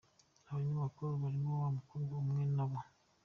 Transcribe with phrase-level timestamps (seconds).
[0.49, 2.79] Abanyamakuru barimo wa mukobwa umwe na bo….